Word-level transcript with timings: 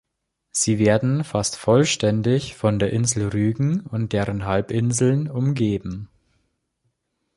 Sie 0.49 0.79
werden 0.79 1.23
fast 1.23 1.55
vollständig 1.57 2.55
von 2.55 2.79
der 2.79 2.91
Insel 2.91 3.27
Rügen 3.27 3.81
und 3.85 4.13
deren 4.13 4.45
Halbinseln 4.45 5.29
umgeben. 5.29 6.09